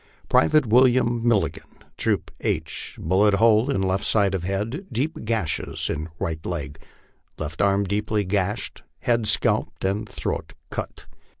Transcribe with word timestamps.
"Private 0.29 0.65
William 0.65 1.21
Milligan, 1.27 1.77
Troop 1.95 2.31
II, 2.43 2.63
bullet 2.97 3.35
hole 3.35 3.69
in 3.69 3.83
left 3.83 4.03
side 4.03 4.33
of 4.33 4.41
head, 4.43 4.87
deep 4.91 5.23
gashes 5.25 5.91
in 5.91 6.09
right 6.17 6.43
leg,.... 6.43 6.79
left 7.37 7.61
arm 7.61 7.83
deeply 7.83 8.25
gashed, 8.25 8.81
head 9.01 9.27
scalped, 9.27 9.85
and 9.85 10.09
throat 10.09 10.53
cut. 10.71 11.05